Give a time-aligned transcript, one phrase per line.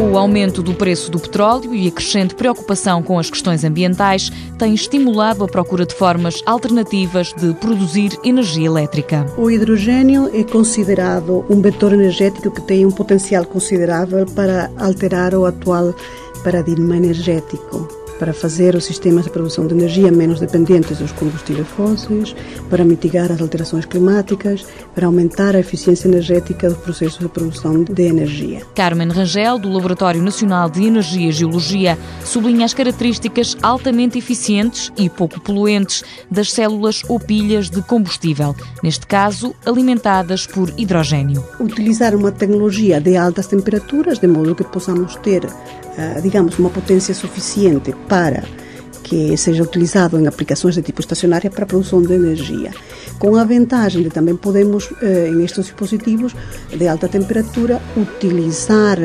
[0.00, 4.72] O aumento do preço do petróleo e a crescente preocupação com as questões ambientais têm
[4.72, 9.26] estimulado a procura de formas alternativas de produzir energia elétrica.
[9.36, 15.44] O hidrogênio é considerado um vetor energético que tem um potencial considerável para alterar o
[15.44, 15.94] atual
[16.42, 22.36] paradigma energético para fazer os sistemas de produção de energia menos dependentes dos combustíveis fósseis,
[22.68, 28.02] para mitigar as alterações climáticas, para aumentar a eficiência energética dos processos de produção de
[28.02, 28.60] energia.
[28.74, 35.08] Carmen Rangel, do Laboratório Nacional de Energia e Geologia, sublinha as características altamente eficientes e
[35.08, 41.42] pouco poluentes das células ou pilhas de combustível, neste caso alimentadas por hidrogênio.
[41.58, 45.48] Utilizar uma tecnologia de altas temperaturas, de modo que possamos ter
[46.22, 48.44] digamos, uma potência suficiente para
[49.02, 52.70] que seja utilizado em aplicações de tipo estacionária para a produção de energia,
[53.18, 56.32] com a vantagem de também podemos, eh, em estes dispositivos
[56.70, 58.98] de alta temperatura, utilizar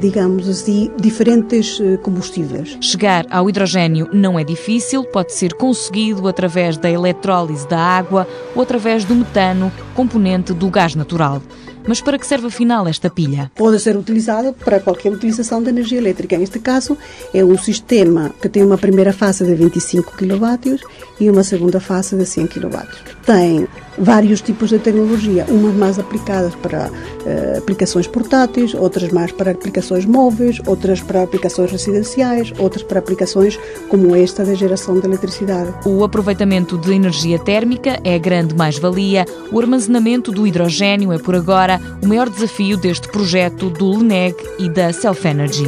[0.00, 2.78] digamos assim, diferentes eh, combustíveis.
[2.80, 8.62] Chegar ao hidrogênio não é difícil, pode ser conseguido através da eletrólise da água ou
[8.62, 11.42] através do metano, componente do gás natural.
[11.86, 13.50] Mas para que serve afinal esta pilha?
[13.54, 16.36] Pode ser utilizada para qualquer utilização de energia elétrica.
[16.36, 16.96] Neste caso,
[17.32, 20.78] é um sistema que tem uma primeira fase de 25 kW
[21.20, 22.78] e uma segunda fase de 100 kW.
[23.24, 23.68] Tem
[24.00, 30.06] vários tipos de tecnologia, umas mais aplicadas para uh, aplicações portáteis, outras mais para aplicações
[30.06, 33.58] móveis, outras para aplicações residenciais, outras para aplicações
[33.88, 35.72] como esta de geração de eletricidade.
[35.84, 39.26] O aproveitamento de energia térmica é a grande mais-valia.
[39.52, 41.69] O armazenamento do hidrogênio é, por agora,
[42.02, 45.66] o maior desafio deste projeto do LENEG e da Self Energy.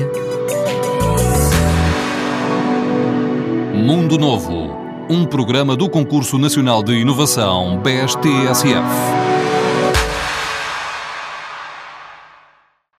[3.74, 9.51] Mundo Novo um programa do Concurso Nacional de Inovação BSTSF.